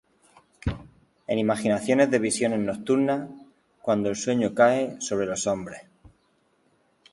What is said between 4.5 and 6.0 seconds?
cae sobre los hombres,